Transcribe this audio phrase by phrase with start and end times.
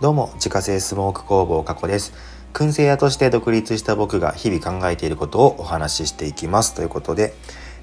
[0.00, 2.12] どうも自家製スモーク工房加古です。
[2.52, 7.32] 燻製屋として独立した僕が日々考えていることをお話ししていきますということで、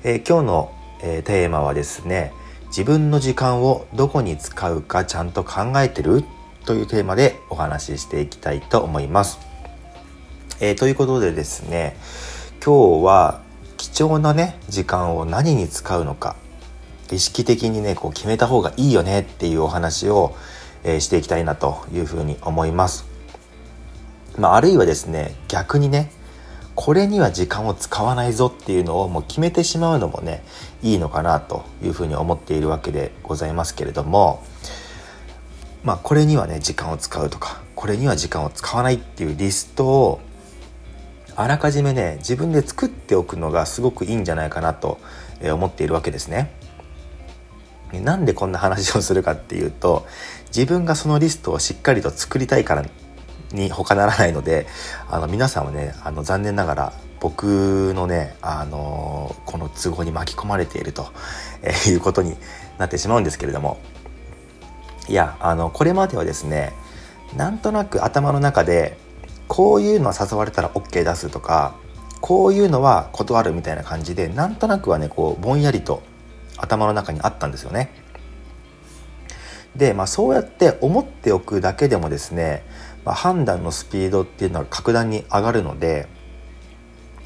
[0.04, 0.71] えー、今日の、
[1.02, 2.34] えー、テーマはですね
[2.68, 6.26] 自分の時間をどこに使うかちゃんと考えてる
[6.66, 9.39] というテーマでお話ししていきたいと思います、
[10.59, 11.96] えー、ということでですね
[12.64, 13.41] 今日は
[13.78, 16.36] 貴重なね時間を何に使うのか
[17.09, 20.36] 意識的にねこう決めた方がいいよねっていうお話を、
[20.84, 23.11] え、していきたいなというふうに思います。
[24.37, 26.11] まあ、あるいはですね逆にね
[26.75, 30.43] これには時間を使わないぞっていうのをもう決めてしまうのもね
[30.82, 34.44] いいのかなというふうに思っているわけでございますけれども
[35.83, 40.22] まあこれにはね時間を使うとかこれには時間を使わないっていうリストを
[41.36, 45.00] あらかじめね自分で作っておくのがすごくいいんじゃないかなと
[45.44, 46.52] 思っているわけですね。
[48.00, 50.05] なんでこんな話をするかっていうと
[50.47, 52.86] 自分がそのリストをしっかりと作りたいから
[53.52, 54.67] に他ならないので
[55.09, 61.08] あの皆さんはねあの残念ながら僕のねあのこの都合に巻き込まれていると、
[61.61, 62.36] えいうことに
[62.80, 63.80] なってしまうんですけれども。
[65.08, 66.73] いやあのこれまではですね
[67.36, 68.98] なんとなく頭の中で
[69.48, 71.76] こういうのは誘われたら OK 出すとか
[72.22, 76.03] こういうのは断るみたいな感じでなんとなくはねこうぼんやりと
[76.62, 77.92] 頭の中にあったんですよね。
[79.76, 82.64] で、まあ、そうやって思っておくだけでもですね、
[83.06, 86.08] まあ、判断のスピードっていうのは格段に上がるので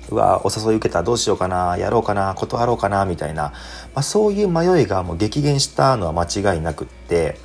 [0.10, 3.52] うわお誘い受けたどうしようかなやろうかな断ろうかなみたいな、ま
[3.96, 7.40] あ、そういう迷いがもう激減したのは間違いなくって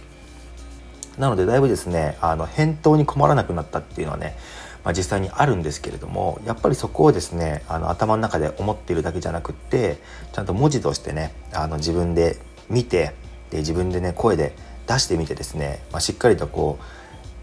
[1.19, 4.37] なのでだいぶですねあの返答に困らなくなったっていうのはね、
[4.83, 9.99] まあ、実際にあるんですけれどもやっぱりそこをですねあの頭の中で思っているだけじゃなくって
[10.33, 13.13] ちゃんと文字としてねあの自分で見て
[13.51, 14.55] で自分でね声で
[14.87, 16.79] 出してみてですね、まあ、しっかりとこ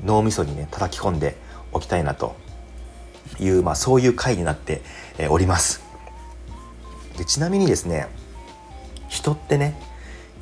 [0.04, 1.38] う脳みそにね叩き込んで
[1.72, 2.36] おきたいなと
[3.40, 4.82] いう、まあ、そういう回になって
[5.30, 5.82] おります。
[7.18, 8.08] でちなみにですね
[9.10, 9.80] 人ってね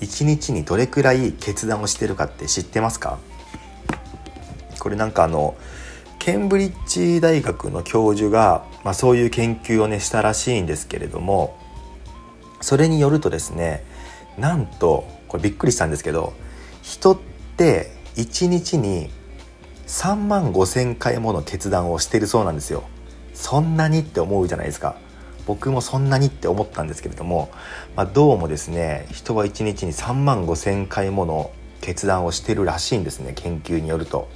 [0.01, 3.17] 一日にどれくらい決断をしてるかって知ってますか？
[4.79, 5.55] これなんかあの
[6.25, 11.55] ケンブリッジ大学の教授が、まあ、そういう研究をねしたらしいんですけれども
[12.61, 13.85] それによるとですね
[14.35, 16.33] なんとこれびっくりしたんですけど
[16.81, 17.19] 人っ
[17.57, 19.11] て1日に
[19.85, 22.85] 3万5,000回もの決断をしてるそうなんですよ。
[23.35, 24.95] そんなにって思うじゃないですか。
[25.45, 27.51] 僕もそんなにって思ったんですけれども、
[27.95, 34.27] まあ、どうもですね人は1日に3万5,000回もの決断をしてるらしいんですね研究によると。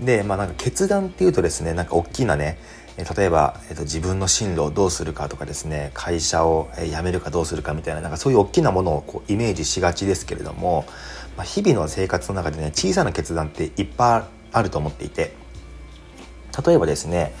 [0.00, 2.58] でまあなんか決断っていうとですねなんか大きなね
[2.96, 10.84] 例えば、えっと、自分の進路をどうするかとかですね会社を辞めるかどうするかみたいななんかそういう大きなものをこうイメージしがちですけれども、
[11.36, 14.22] まあ、日々の生活の中でね小さな決断っていっぱい
[14.52, 15.34] あると思っていて
[16.64, 17.34] 例えばですね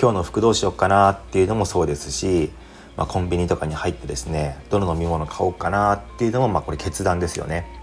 [0.00, 2.52] 今日の服どうしようかなっていうのもそうですし、
[2.96, 7.79] まあ、コンビニとかに入ってですねどの飲み物買おうかなっていうのもまあこれ決断ですよね。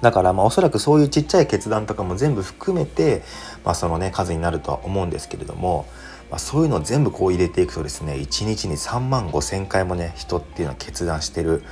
[0.00, 3.22] だからまあおそらくそういうちっちゃい決断とかも全部含めて、
[3.64, 5.86] まあ、そのね数になるとは思うんですけれども、
[6.30, 11.62] まあ、そういうのを全部こう入れていくとですね1日に3万5,000回もね人っていうのは決断してる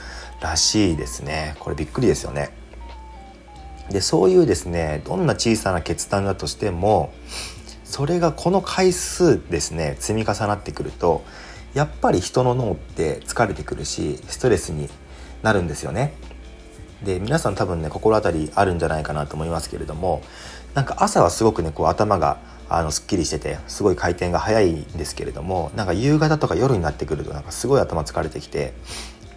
[0.41, 2.50] らしいですねこれびっくりですよね。
[3.91, 7.12] でそういうですねどんな小さな決断だとしても
[7.84, 11.22] それがこの回数ですね積み重なってくると
[11.72, 14.88] やっぱり人の脳って疲れてくるしストレスに
[15.42, 16.15] なるんですよね。
[17.02, 20.22] で皆さん多分ね心当たりあるんじゃないかなと思いますけれども
[20.74, 28.72] なんか朝はすごくねこう頭があのすっきりしててすごい回転が速いんですけれどもなんか夕方とか夜になってくるとなんかすごい頭疲れてきて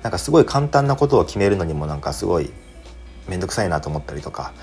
[0.02, 2.50] なんかすごい簡単なことを決めるのにもなんかすごい
[3.28, 4.54] 面倒くさいなと思ったりとか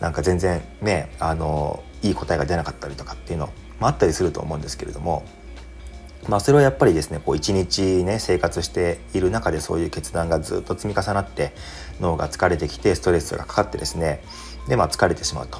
[0.00, 5.24] なんか全然ねあのいい答えが出なかったりとかっていうのもあったりすると思うんですけれども
[6.28, 11.52] まあ、それはやっぱりですねこう一日ね生活している中でそういう決断がずっと積み重なって
[12.00, 14.22] 脳が疲れてきてストレスがかかってですね
[14.68, 15.58] で、まあ、疲れてしまうと。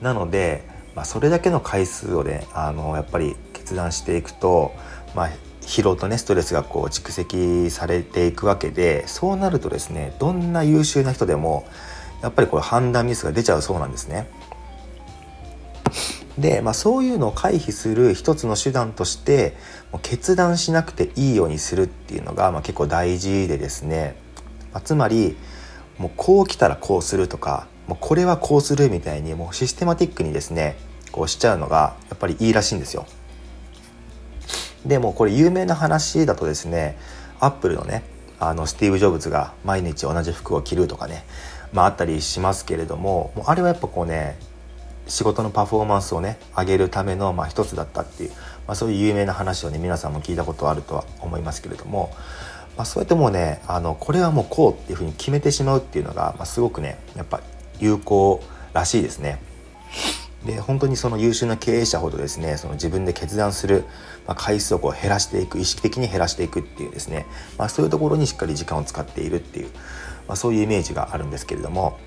[0.00, 0.62] なので、
[0.94, 4.72] まあ、それだけの回数をねあのやっぱり決断していくと、
[5.14, 5.30] まあ、
[5.62, 11.66] 疲労とねストレスがこう蓄積されていくわけでそうなるとですねどんな優秀な人でも
[12.22, 14.28] やっぱりこれ判断ミスが出ちゃうそうなんですね。
[16.38, 19.56] で、まあ、そういうのを回避する一つの手段として
[19.92, 24.16] もう決断しなくていいようにするっていうのが、まあ、結構大事でですね、
[24.72, 25.36] まあ、つまり
[25.98, 30.76] もうこう来たらこうするとかもうこれはこうするみたいにもうシステマティックにですね
[31.10, 33.06] こうしちゃうのがやっぱりいいらしいんですよ。
[34.86, 36.96] でもこれ有名な話だとですね
[37.40, 38.04] アップルのね
[38.38, 41.24] あのスティーブ・ジョブズが毎日同じ服を着るとかね
[41.72, 44.38] まあ、あったりしますけれどももうあれはやっぱこうね
[45.08, 48.36] 仕事のパフォーマンスをね上げるためのまあ一つだったっていう、ま
[48.68, 52.12] あ、そういう有名な話をね皆さんも聞いたことあるとは思いますけれども、
[52.76, 57.40] まあ、そうやってもうねあのこれはもうこうっていうふうに決めてしまうっていうのが、まあ、すごくねやっぱ
[57.80, 59.40] 有効らしいですね。
[60.46, 63.84] で本当にその優秀な経営者ほどですねその自分で決断する、
[64.26, 67.26] まあ、回数をこう減らしていく意識的に減らしていくっていうですね、
[67.58, 69.70] まあ、そういうところにしっかり時間を使っているっていう、
[70.28, 71.98] まあ、そういうイメージがあるんですけれども、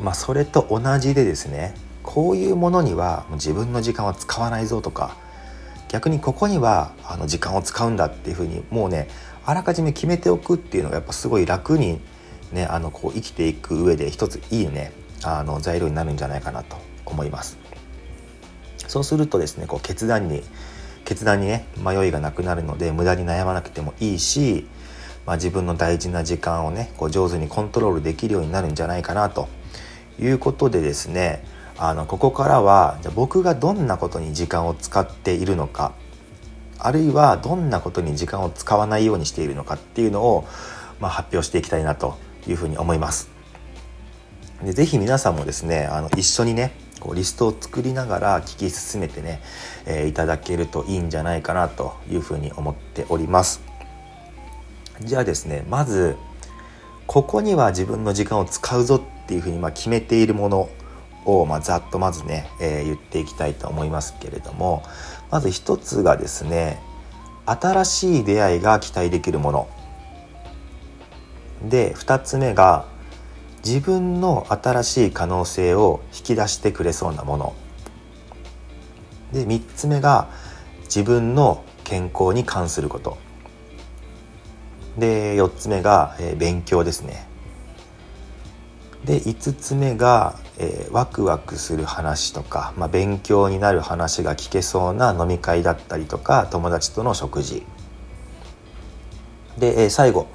[0.00, 5.16] まあ、それと同じでですねこういうものには自分の時間は使わないぞとか
[5.88, 9.08] 逆にここにはあの時間を使うんだっていうふうにもうね
[9.44, 12.00] あらかじめ決めておくっていうのがやっぱすごい楽に
[12.52, 14.92] ねあのこう生きていく上で一ついいね
[15.24, 17.58] あの材料になるんじゃないかなと思います。
[18.88, 20.42] そうするとですねこう決断に
[21.04, 24.66] 決断にね迷いがなくなるので無駄に悩まなくてもいいし、
[25.24, 29.48] まあ、自分の大事な時間をねこう上手にコントロールできるようになるんじゃないかなと
[30.20, 31.44] いうことでですね
[31.78, 35.92] あのここからはじゃ僕がどんなことに時間を使っているのか
[36.78, 40.46] あるいはどんなことに時間を使わないようにしているのかっていうのを、
[41.00, 43.30] まあ、発表していきたいなというふうに思います。
[44.62, 49.42] でぜひ皆さんもですねあの一緒にねこうリストを作りながら聞き進めてね、
[49.84, 53.62] えー、いただけるといいんじゃないかなというふうに思っております
[55.02, 56.16] じゃあですねまず
[57.06, 60.68] ここには自分の時間を使うぞっていうふうにま決めているもの
[61.24, 64.82] を、まあ、ざっとまずね、えー、言っていきたいと思いますけれども
[65.30, 66.80] まず一つがですね
[67.44, 69.68] 新しい出会いが期待できるもの。
[71.62, 72.86] で2つ目が
[73.64, 77.54] 自分の新しい可能性を引き出してくれそうなもの。
[79.32, 80.28] で3つ目が
[80.84, 83.16] 自分の健康に関すること。
[84.98, 87.26] で4つ目が、えー、勉強ですね。
[89.06, 97.64] で5つ目が、えー、ワクワクする話とか、まあ、勉強になる話が聞けそうな飲み会だったりとか友達との食事。
[99.58, 100.26] で、えー、最後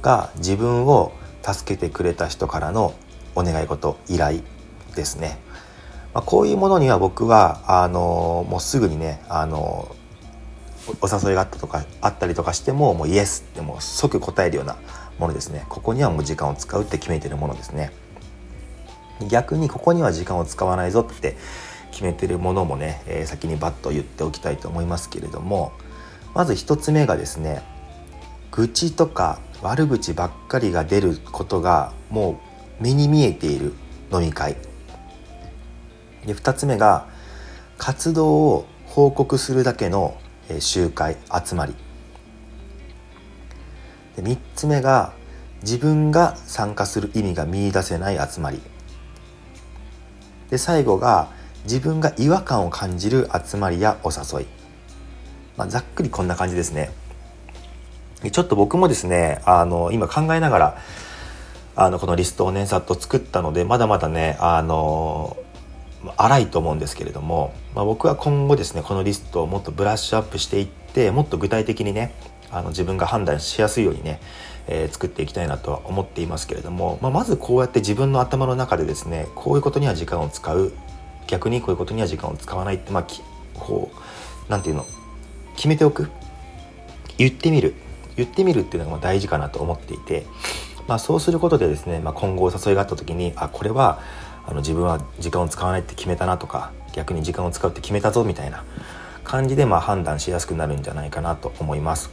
[0.00, 2.94] が自分を助けてくれた人からの
[3.34, 4.40] お願い事依頼
[4.96, 5.38] ですね、
[6.14, 9.94] まあ、こういうものには僕はあのもうすぐにねあの
[11.02, 14.76] お誘いがあったとかあったりとかしてももうイエスってもう即答えるような
[15.18, 15.66] ものですね。
[15.68, 17.92] ここにはもう時間を使うって決めてるものですね。
[19.28, 21.36] 逆にここには時間を使わないぞって
[21.90, 25.72] 決めてるものもね、えー、先にバッと言っておきたいと思いますけれども
[26.34, 27.62] まず1つ目がですね
[28.50, 32.40] 愚痴とか悪口ばっかりが出ることがも
[32.80, 33.72] う目に見えている
[34.12, 34.56] 飲み会。
[36.26, 37.06] で2つ目が
[37.78, 40.16] 活動を報告するだけの
[40.58, 41.74] 集会集まり。
[44.16, 45.12] で3つ目が
[45.62, 48.60] 自分が参加する意味が見いだせない集まり。
[50.50, 51.28] で最後が
[51.64, 54.46] 自分が違和感を感じる集まりやお誘い、
[55.56, 56.90] まあ、ざっくりこんな感じですね。
[58.30, 60.78] ちょっと僕もですねあの今考えながら
[61.74, 65.36] あのこのリストをねざっと作ったのでまだまだねあの
[66.16, 72.14] 荒いと思うんですけれども、まあ、僕は今後ですねこのリストをもっとブラッシュアップしていってもっと具体的にね
[72.50, 74.20] あの自分が判断しやすいようにね、
[74.68, 80.72] えー、作っていきたいなとは思っていますけれども、まあ、まずこうやって自分の頭の中でですねこういうことには時間を使う。
[81.28, 83.06] 逆にこういうことには時間を使わないってまあ
[83.54, 83.96] こう
[84.48, 84.86] 何て言うの？
[85.56, 86.08] 決めておく？
[87.18, 87.74] 言ってみる。
[88.16, 90.24] 言ってみるっていうのが大事かなと思っていて、
[90.86, 94.00] まあ、そうすることでですね、まあ、今後お誘いがあった時にあこれは
[94.46, 98.64] あの自分は時間を使わないって決めたなとか逆に時間を使うって決めたぞみたいな
[99.24, 102.10] 感じでまあ判断しやすくなるんじゃないかなと思います。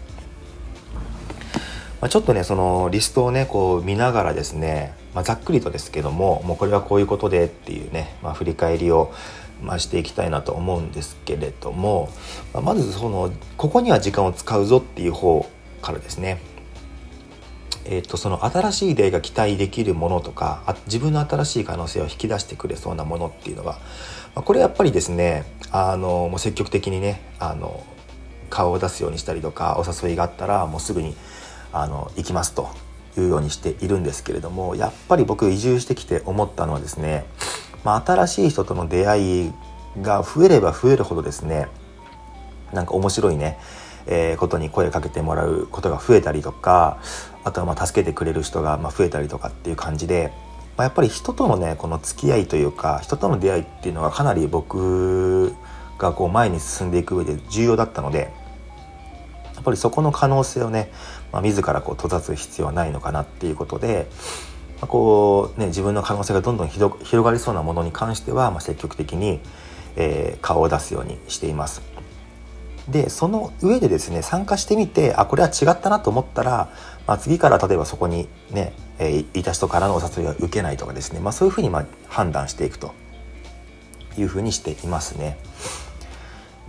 [2.04, 9.14] まあ、ちょっとねそのリストをねこう見ながらですね、まあ、ざっくりとですけどももうこれはこういうことでっていうね、まあ、振り返りを
[9.62, 12.10] まあ、していきたいなと思うんですけれども、
[12.54, 15.50] ま、まずそのここには時間を使うぞっていう方
[15.82, 16.42] からですね
[17.86, 23.74] えーと、その新しい出会いが期待できるものとか自分の新しい可能性を引き出してくれそうなものっていうのが、
[24.36, 27.86] まあ、これやっぱりですねあのもう積極的にねあの
[28.50, 31.16] 顔を出すようにしたりとかお誘いがあったらもうすぐに
[31.74, 32.70] あの行きますと
[33.18, 37.26] いうようにしているんですけれどもやっぱり僕移住してきて思ったのはですね、
[37.84, 39.52] まあ、新しい人との出会い
[40.02, 41.68] が増えれば増えるほどですね
[42.72, 43.58] なんか面白いね
[44.06, 47.00] えー、ことに声かけてもらうことが増えたりとか
[47.44, 50.34] あとはまあ助けてくれる人がま増えたりとかっていう感じで、
[50.78, 55.54] まあ、やっぱり人とのねこの付き合いというか人との出会いっていうのがかなり僕
[55.98, 58.34] がこう前に進んでいく上で重要だったので
[59.64, 60.92] っぱりそこの可能性をね、
[61.32, 64.08] まあ、自らこう閉ざす必要はないのかなっていうことで、
[64.82, 69.40] まあ、こうね自分の可能性がどんどん広がりそうなものに関しては、まあ、積極的に、
[69.96, 71.82] えー、顔を出すようにしています。
[72.90, 76.70] でその上でですね参加してみてあこれは違ったなと思ったら、
[77.08, 82.94] まあ、次から例えばそこにね、えー、いた人からのお誘いは受けないとかですね、まあ、そういうふうにまあ判断していくと
[84.18, 85.38] いうふうにしていますね。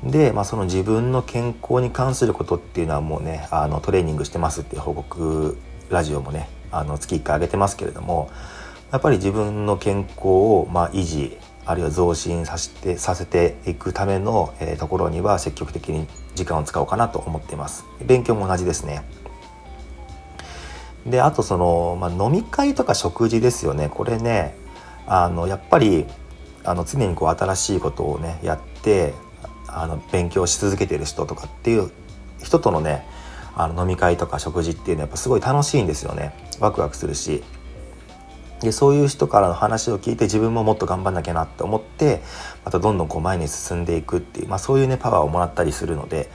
[0.05, 5.57] で、まあ、その自分の健康に関することっていうのはもうねあのトレーニングしてますっていう報告
[5.89, 8.31] ラジオもねあの月1回上げてますけれども
[8.93, 17.85] やっぱり自分の健康をまあ維持あるいは増進させてさせていくための、えー、ところには積極的に時間を使おうかなと思っています。
[18.05, 19.03] 勉強も同じですね。
[21.07, 23.89] であとその、まあ、飲み会とか食事ですよね。
[23.89, 24.55] これね
[25.07, 26.07] あのやっぱり
[26.65, 29.15] あの常にこう新しいことをねやって
[29.67, 31.91] あの勉強し続けてる人とかっていう
[32.43, 33.07] 人とのね
[33.57, 36.35] あの飲み会とか食事っていうのはやっぱすごい楽しいんですよね。
[36.61, 37.43] ワクワクするし。
[38.61, 42.23] でそういう人からの話を聞いて自分ももっと頑張んなきゃなって思って
[42.65, 46.31] またどんどんこう前に進んでいくっていう、まあ、そういうねパワーをもらったりするので、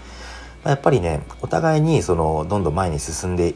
[0.63, 3.55] まあ、やっぱりねお互いにそのどんどん前に進んで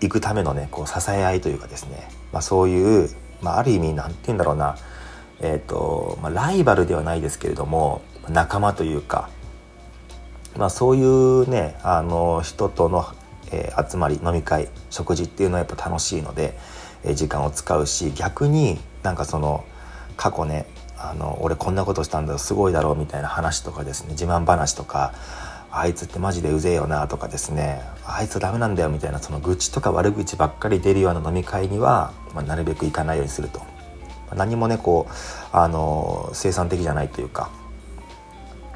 [0.00, 3.10] いくためのねこう支え合いというかですね、まあ、そういう、
[3.42, 4.76] まあ、ある意味何て言うんだろうな。
[5.40, 9.30] えーとまあ、ライバルではないですけれども仲間というか、
[10.56, 13.06] まあ、そういうねあの人との、
[13.52, 16.58] えー、集まり飲み会食事っていうのはやっぱ楽しいので、
[17.04, 19.64] えー、時間を使うし逆になんかその
[20.16, 20.66] 過去ね
[20.98, 25.14] あの俺こんなことしたんだすごいだろうみたいな話とかですね自慢話とか
[25.70, 33.67] あいつってマジでうぜえよなとかですねあいつダメなんだよみたいなその愚痴とか悪口ばっかり出るような飲み会には、まあ、なるべく行かないようにすると。
[34.34, 37.50] 何もねこうあの生産的じゃないというか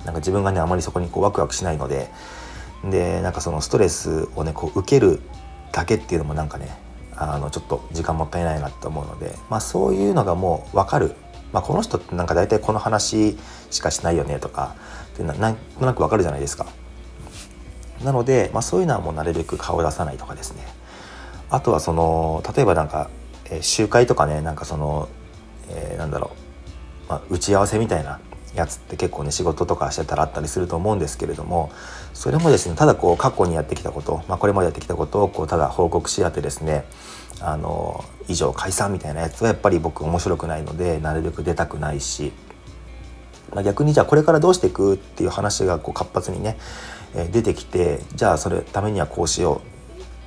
[0.04, 2.09] なんか自分がねあまりそこにこうワクワクしないので
[2.85, 5.21] でなんかそのストレスをねこう受ける
[5.73, 6.76] だけっていうのもなんかね
[7.14, 11.14] あのちょっと時間もったいないなって思うので、まあ、そういうのがもう分かる、
[11.52, 13.37] まあ、この人ってなんか大体この話
[13.71, 14.75] しかしないよねとか
[15.14, 16.66] ってなんとなく分かるじゃないですか。
[18.02, 20.66] なので、まあ、そういうのはもうなるべく顔を出さないとかですね
[21.50, 23.11] あとはその例えばなんか、
[23.44, 25.09] えー、集会とかねなんかその
[25.74, 26.32] えー、なんだろ
[27.06, 28.20] う、まあ、打ち合わせみたいな
[28.54, 31.70] やつって結構ね仕事とかしてたらあったりすると思うんですけれども
[32.12, 36.84] それもですねただこう過去にやってきたこと、まあ、これまでやってきたことをこうただ報告し合ってですね
[37.40, 42.32] あの以上解散みたいなやつはやっぱり僕面白くないのでなるべく出たくないし、
[43.52, 46.56] まあ、逆にじゃあこれからどうしていくっていう話がこう活発にね、
[47.14, 49.72] え、出てきてじゃあそれためにはこうしよう。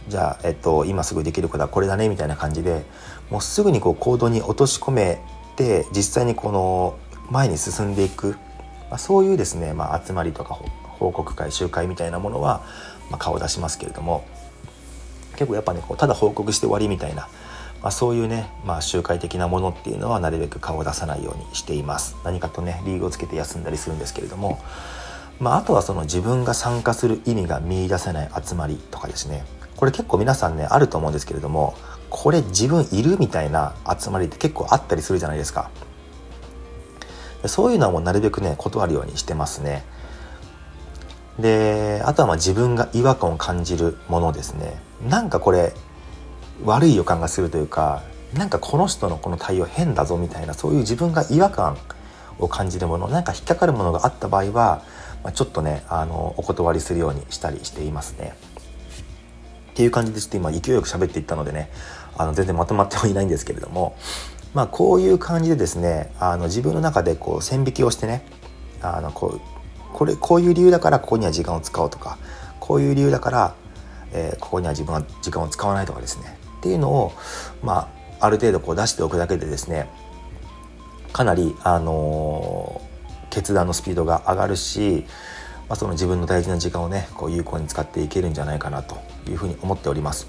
[0.08, 2.86] じゃあ、えっと、今すぐできることはこれだねみたいな感じで
[3.32, 5.20] もうすぐにこう行動に落とし込め
[5.56, 6.98] て実際にこの
[7.32, 8.38] 前に進んでいく、
[8.90, 12.64] まあ、そういうですね、まあ、集まりとか報告会集会みたいなものは、
[13.10, 14.26] まあ、顔を出しますけれども
[15.32, 17.28] 結構やっぱねこうただ報告して終わりみたいな、
[17.82, 22.16] まあ、そういうね、まあ、集会的なものっていうのはなるべく顔を出さないようにしています。
[22.24, 24.60] 何かとねリーグをつけて休んだりするんですけれども、
[25.40, 29.46] まあ、あとはその自分が参加する意味が見いだせない集まりとかですね。
[29.76, 31.76] これ結構皆さんねあると思うんですけれども
[32.18, 35.70] これ自分いるみたいな集まりって結構あったりするじゃないですか。
[37.46, 39.84] そういうのはもうなるべくね断るようにしてますね。
[41.38, 44.80] であとはまあ自分が違和感を感じるものですね。
[45.10, 45.74] なんかこれ
[46.64, 48.02] 悪い予感がするというか
[48.34, 51.78] なんかこの人のこの対応変だぞみたいなそういう自分が違和感
[52.40, 54.84] を感じるものなんか引っかかるものがあった場合は、
[55.22, 58.34] まあ、ちょっとねあのお断りするようにしたりしていますね。
[59.72, 61.70] っていう感じでちょっと今勢いよく喋っていったのでね
[62.18, 63.98] あの全然まとまってはいないんですけれども
[64.54, 68.26] まあこういう感じでですねあの自分の中でこう線引きをしてね
[68.82, 69.42] あのこう
[69.94, 72.18] これこういう理由だからここには時間を使おうとか
[72.60, 73.56] こういう理由だから、
[74.12, 77.14] えー、ここには自分は時間を使わないとかですねっていうのを
[77.64, 79.90] まあある程度こう出しておくだけでですね
[81.14, 85.06] かなりあのー、決断のスピードが上がるし
[85.68, 90.28] まあ、その自分の大事な時間をねこう有効に使っていけるんじゃないかなというふうに思っております。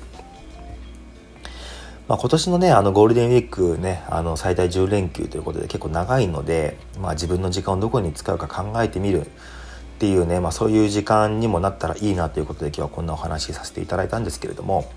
[2.09, 14.89] まあ、今年のねあのゴールデンウィークねあの最大10連休ということで結構長いので、まあ、自分の時間をどこに使うか考えてみるっていうね、まあ、そういう時間にもなったらいいなということで今日はこんなお話しさせていただいたんですけれども、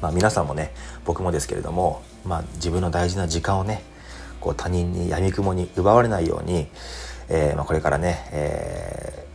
[0.00, 0.72] まあ、皆さんもね
[1.04, 3.82] 僕もですけれども、まあ、自分の大事な時間をね
[4.40, 6.66] こう他人にやみくもに奪われないように、
[7.28, 9.26] えーまあ、これからね、え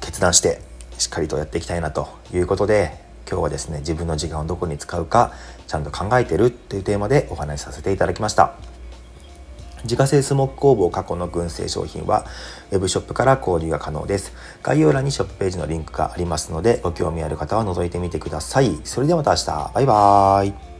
[0.00, 0.62] ー、決断して
[0.98, 5.32] しっかりとやっていきたいなということで今日はですね自分の時間をどこに使うか
[5.66, 8.54] ちゃんと考えてるというテーマでお話しさせていただきました。
[9.84, 12.26] 自家製スモーク工房過去の群生商品は
[12.72, 14.32] Web ショップから購入が可能です。
[14.62, 18.80] 概要欄にショップページのリンクがありますのでご興味ある方は覗いてみてください。
[18.84, 19.72] それではまた明日。
[19.74, 20.77] バイバーイ。